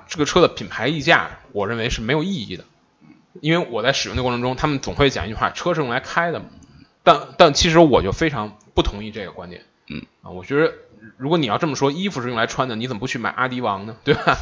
[0.09, 2.65] 这个车的品牌溢价，我认为是没有意义的，
[3.41, 6.47] 因为我在使用的过程中，他们总会讲一句话：车是用来开的嘛。
[7.03, 9.63] 但但其实我就非常不同意这个观点。
[9.89, 10.75] 嗯啊，我觉得
[11.17, 13.97] 如果你要这么说，衣服是用来穿的，你怎么不去买阿迪王呢？
[14.05, 14.37] 对吧？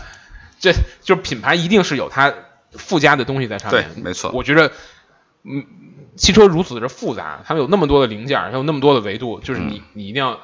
[0.58, 2.32] 这就是品牌一定是有它
[2.72, 3.84] 附加的东西在上面。
[3.94, 4.72] 对没错我觉得，
[5.44, 5.66] 嗯，
[6.16, 10.40] 汽车如此的复杂，它有那么多的零件，它有那么多的维度，就是你、嗯你一定要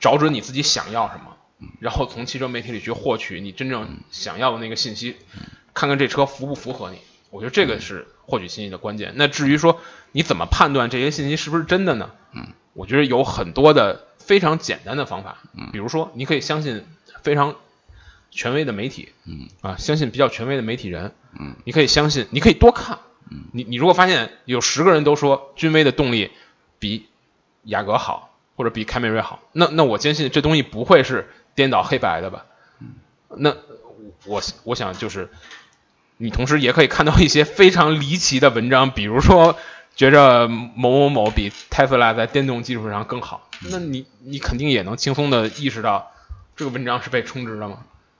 [0.00, 1.36] 找准你自己想要什么。
[1.80, 5.16] 然后从汽车媒体里去获取你真正想要的那个信息，
[5.72, 6.98] 看看这车符不符合你。
[7.30, 9.12] 我觉得这个是获取信息的关键。
[9.16, 9.80] 那至于说
[10.12, 12.10] 你怎么判断这些信息是不是真的呢？
[12.32, 15.38] 嗯，我觉得有很多的非常简单的方法。
[15.54, 16.84] 嗯，比如说你可以相信
[17.22, 17.56] 非常
[18.30, 19.10] 权威的媒体。
[19.24, 21.14] 嗯，啊，相信比较权威的媒体人。
[21.38, 22.98] 嗯，你可以相信，你可以多看。
[23.30, 26.30] 嗯，你你如果发现有十个人都说君威的动力
[26.78, 27.08] 比
[27.64, 32.46] 雅阁好，或者比凯美瑞好，那那我坚信这东西不会是颠倒黑白的吧？
[33.28, 33.56] 那
[34.24, 35.28] 我我想就是，
[36.16, 39.56] 你同时也可以看到一些非常离奇的文章，比如说
[39.94, 46.12] 觉着某某某比特斯拉在电动技术上更好，那你你肯定也能轻松的意识到
[46.54, 47.78] 这个文章是被充值的吗？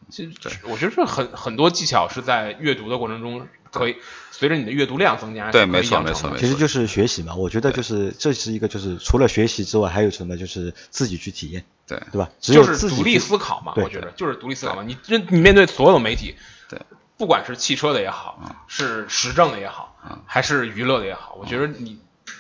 [0.09, 0.33] 其实
[0.65, 3.97] 我觉得这很很多技巧是在阅读的过程中可以
[4.31, 12.01] 随着你的阅读量增加，对没错没错其实就是学习嘛，我觉得就是这是一个就是除了学习之外，还有什么就是自己去体验，对。
[12.13, 12.31] 对吧？
[12.41, 14.83] 只有就是独立思考嘛，我觉得就是独立思考嘛。
[14.83, 16.35] 你认你面对所有媒体，
[16.69, 16.81] 对，
[17.17, 21.99] 不管是汽车的也好，是时政的也好，还是娱乐的也好，我觉得你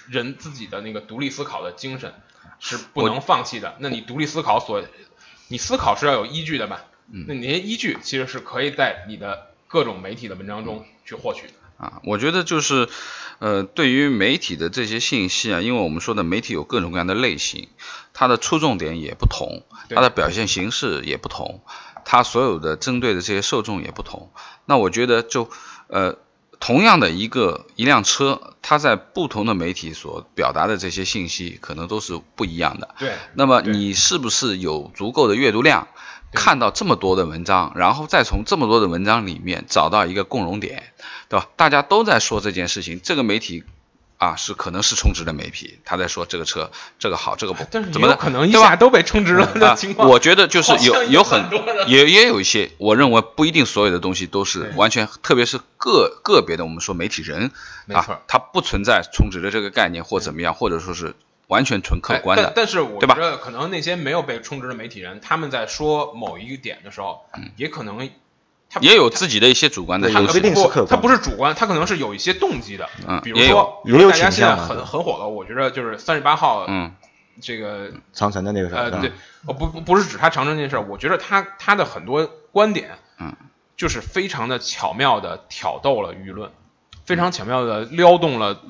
[0.09, 2.15] 人自己的那个独立思考的精神
[2.59, 3.77] 是不能放弃的。
[3.81, 4.83] 那你独立思考所，
[5.49, 6.85] 你思考是要有依据的吧？
[7.09, 11.53] 那你那些依据其实是可以在你的各种媒体的文章中去获取的。
[11.79, 12.89] 啊，我觉得就是，
[13.39, 17.69] 呃，对于媒体的这些信息啊，因为我们说的媒体有各种各样的类型，
[18.15, 21.61] 它的出重点也不同，它的表现形式也不同，
[22.07, 24.31] 它所有的针对的这些受众也不同。
[24.65, 25.51] 那我觉得就，
[25.89, 26.17] 呃，
[26.59, 32.95] 同样的一个一辆车，它在不同的媒体所表达的这些信息，可能都是不一样的。
[32.99, 35.89] 对，那么你是不是有足够的阅读量，
[36.33, 40.93] 看到这么多的文章，然后再从这么多的文章里面找到一个共融点，
[41.29, 41.49] 对吧？
[41.57, 43.65] 大家都在说这件事情，这个媒体
[44.19, 50.09] 啊是可能是充值的媒体，他在说这个车这个好，这个不但是怎么的，可能一对吧下都被充值了的啊情况。
[50.09, 51.45] 我觉得就是有有很
[51.87, 57.51] 也也有一些，我认为不一定所有的东西都是完全，特别是个个别的我们说媒体人
[57.93, 61.15] 啊，他不存在充值的这个概念或怎么样，或者说是
[61.49, 62.53] 完全纯客观哎但的。
[62.57, 67.25] 但是我觉得可能那些没有被充值的媒体人，他们在说某一个点的时候，
[67.57, 67.99] 也可能
[68.69, 72.89] 他嗯也有自己的一些主观的对有优势不一定是客观他不是主观，他可能是有一些动机的。
[73.07, 76.93] 嗯比如说，比也有如大家现在很很火的，我觉得就是三十八号，嗯，
[77.41, 78.91] 这个长城的那个事儿？
[78.91, 79.13] 呃，对，
[79.47, 83.37] 哦不不不是指他长城这件事儿，我觉得他他的很多观点，嗯，
[83.77, 86.51] 就是非常的巧妙的挑逗了舆论，
[87.07, 88.61] 非常巧妙的撩动了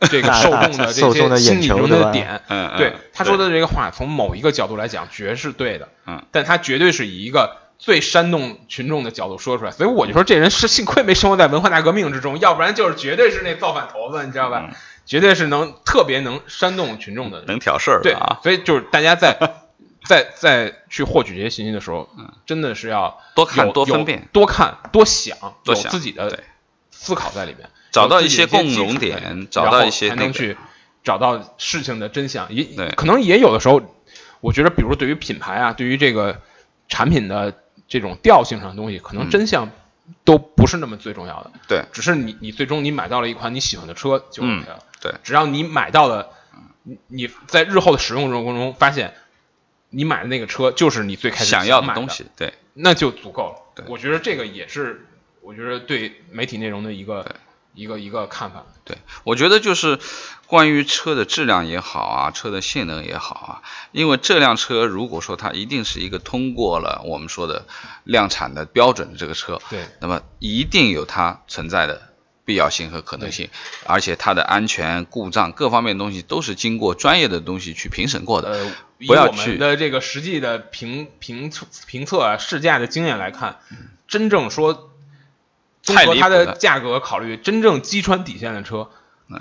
[0.00, 2.42] 呃 这个受众的这些心理中的点。
[2.76, 14.70] 对他说的这个话，从某一个角度来讲，绝是对的，嗯，但他绝对是以一个最煽动群众的角度说出来，所以我就说这人是幸亏没生活在文化大革命之中，要不然就是绝对是那造反头子，你知道吧？
[15.06, 17.46] 绝对是能特别能煽动群众的人。
[17.46, 19.38] 能挑事儿对啊，，所以就是大家在
[20.04, 22.08] 在在去获取这些信息的时候，
[22.46, 26.40] 真的是要多看多分辨多看多想，有自己的
[26.90, 30.56] 思考在里面，找到一些共融的基础点找到一些才能去
[31.04, 32.52] 找到事情的真相。
[32.52, 32.64] 也
[32.96, 33.80] 可能也有的时候，
[34.40, 36.40] 我觉得，比如对于品牌啊，对于这个
[36.88, 37.54] 产品的
[37.86, 39.70] 这种调性上的东西，可能嗯真相
[40.24, 41.52] 都不是那么最重要的。
[41.68, 44.80] 对只是你你最终你买到了一款你喜欢的车就 OK 了。
[45.00, 46.30] 对，只要你买到了，
[46.82, 49.14] 你你在日后的使用过程中发现，
[49.90, 53.56] 你买的那个车就是你最开始想要买的东西，对，那就足够了。
[53.76, 55.06] 对我觉得这个也是，
[55.42, 57.36] 我觉得对媒体内容的一个
[57.74, 58.64] 一个一个看法。
[58.84, 59.98] 对，我觉得就是
[60.46, 67.66] 关于车的质量也好啊，车的性能也好啊，因为这辆车如果说它一定是一个通过了我们说的
[68.04, 72.12] 量产的标准的这个车，对，那么一定有它存在的
[72.44, 73.48] 必要性和可能性，
[73.86, 78.50] 而且它的安全、故障各方面的东西都是经过专业的东西去评审过的。
[78.50, 78.72] 呃，
[79.06, 81.50] 不要去们的这个实际的评评
[81.86, 83.60] 评测啊试驾的经验来看，
[84.06, 84.90] 真正说
[85.84, 88.88] 综合它的价格考虑，真正击穿底线的车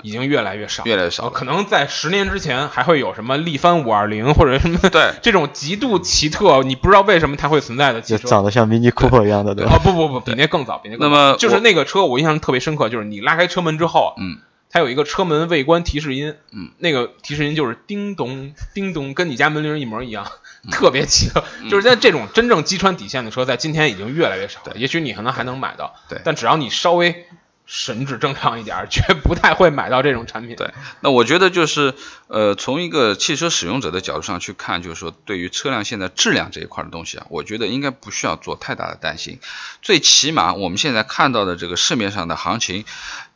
[0.02, 8.24] 已经越来越少，越来越少呃可能在十年之前还会有什么力帆五二零 或者什么对 这种极度奇特，你不知道为什么它会存在的汽车。
[8.24, 9.76] 就长得像 Mini Cooper 一样的，对吧？
[9.76, 11.16] 哦不不不，比那更早，比那更早。
[11.18, 14.38] 那么就是那个车，我印象特别深刻，就是你拉开车门之后，嗯，
[14.74, 20.28] 它有一个车门未关提示音，嗯，那个提示音就是叮咚叮咚，跟你家门铃一模一样，
[20.64, 21.44] 嗯特别奇特。
[21.70, 24.74] 就是在这种真正击穿底线的车，在今天已经越来越少了。
[24.76, 27.28] 也许你可能还能买到，对但只要你稍微
[27.66, 30.56] 神智正常一点儿，绝不太会买到这种产品。
[30.58, 31.94] 对那我觉得就是，
[32.28, 39.40] 呃，从一个汽车使用者的角度上去看，就是说，对于车辆现在质量这一块的东西啊，我觉得应该不需要做太大的担心。
[39.82, 42.84] 最起码我们现在看到的这个市面上的行情，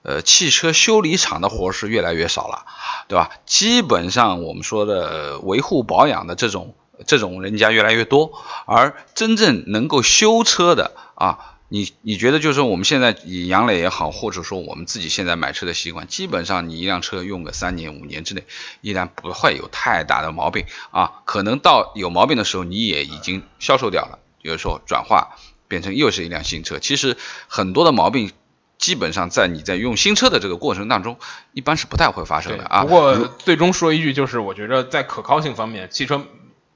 [0.04, 2.66] 呃，汽车修理厂的活是越来越少了，
[3.08, 3.32] 对吧？
[3.46, 6.76] 基本上我们说的维护保养的这种
[7.06, 8.32] 这种人家越来越多，
[8.66, 11.54] 而真正能够修车的啊。
[11.70, 18.46] 你你觉得就是说我们现在以杨磊也好，或者说我们自己现在买车的习惯，基本上你一辆车用个三年五年之内，
[18.80, 21.24] 依然不会有太大的毛病啊。
[21.26, 25.36] 可能到有毛病的时候，你也已经销售掉了，有的时候转化
[25.68, 26.80] 变成又是一辆新车。
[26.80, 27.18] 其实
[27.50, 28.32] 很多的毛病，
[28.78, 31.18] 基本上在你在用新车的这个过程当中，
[31.54, 32.84] 一般是不太会发生的啊。
[32.84, 36.24] 不过最终说一句，就是我觉得在可靠性方面，汽车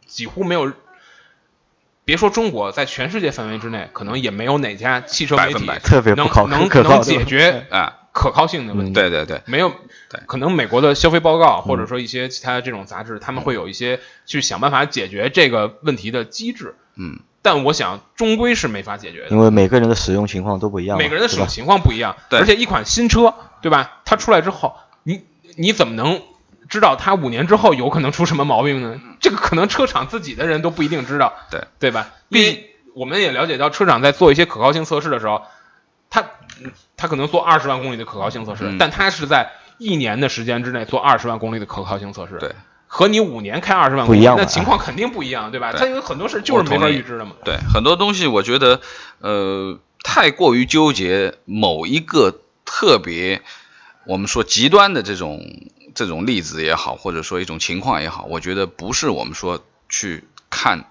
[0.05, 0.71] 几乎没有。
[2.03, 8.91] 别说中国，在全世界范围之内，可能也没有哪家汽车媒体特别能能能解决啊可靠性的问题。
[8.91, 9.71] 对对对，没有。
[10.25, 16.75] 可能美国的消费报告，或者说一些其他的这种杂志，他们会有一些去想办法解决这个问题的机制。
[16.95, 17.19] 嗯。
[17.41, 20.97] 但我想，终归是没法解决的，因为每个人的使用情况都不一样。
[20.97, 23.99] 每个人的使用情况不一样，而且一款新车，对吧？
[24.05, 25.23] 它出来之后，你
[25.55, 26.21] 你怎么能？
[26.69, 28.97] 知道它五年之后有可能出什么毛病呢？
[29.19, 32.11] 这个可能车厂自己的人都不一定知道，对对吧？
[32.29, 35.41] 因为我们也了解到，车厂在做一些可靠性测试的时候，
[36.09, 36.23] 他
[36.95, 42.55] 他可能做二十万公里的可靠性测试，但他是在一年的时间之内做二十万公里的可靠性测试，对，
[42.93, 45.71] 和你五年开二十万公里，那情况肯定不一样，对吧？
[45.71, 47.31] 它有很多事就是没法预知的嘛。
[47.45, 48.81] 对，很多东西我觉得，
[49.19, 53.41] 呃，太过于纠结某一个特别，
[54.05, 55.41] 我们说极端的这种。
[55.93, 60.85] 这种例子也好，或者说一种情况也好，我觉得不是我们说去看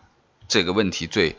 [0.46, 1.36] 这个问题最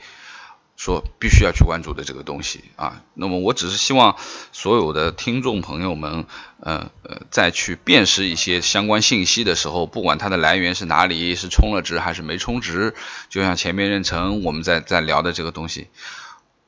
[0.82, 3.04] 说必须要去关注的这个东西啊。
[3.14, 4.16] 那么我只是希望
[4.52, 6.26] 所有的听众朋友们，
[6.60, 12.96] 呃呃，在去辨识一些相关信息的时候，不管它的来源是哪里，是充了值还是没充值，
[13.30, 15.90] 就像前面任成我们在在聊的这个东西，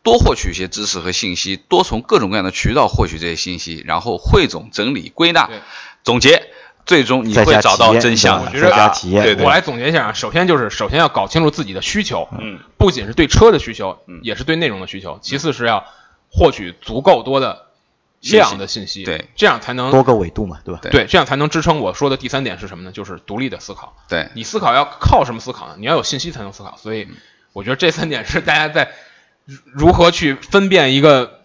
[0.03, 5.49] 多获取一些知识和信息，多从各种各样的渠道获取这些信息，然后汇总整理归纳
[6.03, 6.42] 总结。
[6.85, 8.41] 最终你会找到真相。
[8.43, 15.19] 我觉得，对我来总结一下啊，首先就是首先要搞清楚自己的需求，嗯，不仅是对车的需求，嗯，也是对内容的需求。
[15.21, 15.85] 其次是要
[16.29, 17.67] 获取足够多的
[18.21, 20.79] 量的信息，对，这样才能多个维度嘛，对吧？
[20.83, 22.91] 对，这样才能支撑我说的第三点是什么呢？
[22.91, 23.95] 就是独立的思考。
[24.09, 25.75] 对你思考要靠什么思考呢？
[25.77, 26.77] 你要有信息才能思考。
[26.77, 27.07] 所以
[27.53, 28.91] 我觉得这三点是大家在
[29.73, 31.39] 如何去分辨一个。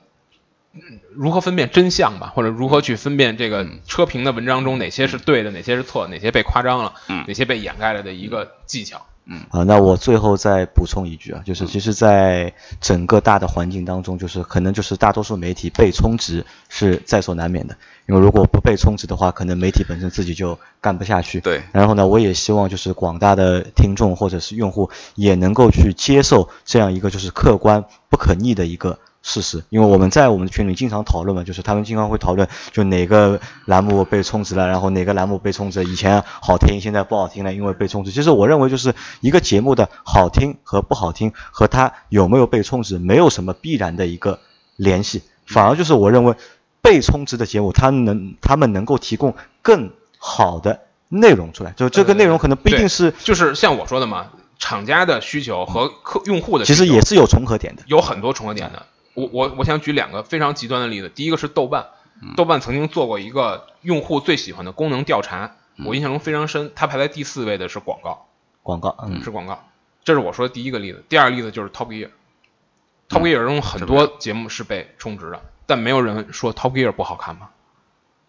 [1.18, 6.92] 如何分辨真相吧，或者如何去分辨这个车评的文章中哪些是对的，哪些是错，哪些被夸张了，
[7.26, 9.04] 哪些被掩盖了的一个技巧。
[9.26, 21.40] 嗯，啊，那我最后再补充一句啊，就是其实，在整个大的环境当中，就是可能就是大多数媒体被充值是在所难免的，因为如果不被充值的话，可能媒体本身自己就干不下去。
[21.40, 21.60] 对。
[21.72, 29.00] 然后呢，我也希望就是广大的听众或者是用户也能够去接受这样一个就是客观不可逆的一个。
[29.28, 38.10] 事实，因为我们在我们的群里经常讨论嘛，就是他们经常会讨论，就哪个栏目被充值了，然后哪个栏目被充值，以前好听，现在不好听了，因为被充值。
[38.10, 44.40] 其实我认为，就是一个节目的好听和不好听，和它有没有被充值，没有什么必然的一个
[44.76, 46.34] 联系，反而就是我认为
[46.80, 58.86] 被充值的节目，它能他们能够提供更好的内容出来，就这个内容可能不一定是，就是像我说的嘛，厂家的需求和客用户的其实也是有重合点的，有很多重合点的。
[59.18, 61.88] 我我我想举两个非常极端的例子，第一个是豆瓣，
[62.36, 68.28] 豆瓣曾经做过一个用户最喜欢的功能调查，我印象中非常深，它排在第四位的是广告，
[68.62, 69.64] 广告，嗯，是广告，
[70.04, 71.02] 这是我说的第一个例子。
[71.08, 77.48] 第二个例子就是 Top Gear，Top Gear 中很多节目是被充值的，但没有人说 Top Gear 不好看嘛，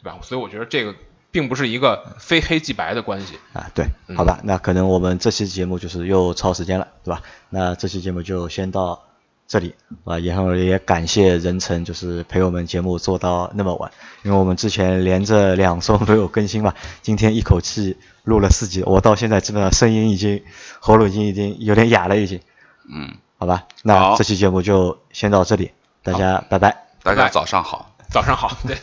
[0.02, 0.18] 对吧？
[0.24, 0.96] 所以我觉得这个
[1.30, 3.70] 并不是一个非黑即白的关系啊。
[3.76, 3.86] 对，
[4.16, 7.22] 好吧，那可能我们这期节目就是又超时间了，对吧？
[7.50, 9.04] 那这期节目就先到。
[9.50, 9.74] 这里
[10.06, 13.92] 啊，然后也感谢任成，就是陪我们节目做到那么晚，
[14.24, 20.44] 因为我们之前连着两周没有更新嘛，今天一口气录了四集，我到现在基本上声音已经
[20.80, 22.40] 喉咙已经已经有点哑了，已经。
[22.88, 25.72] 嗯，好吧，那这期节目就先到这里，
[26.04, 26.86] 大家拜拜。
[27.02, 28.78] 大家早上好，早上好，对。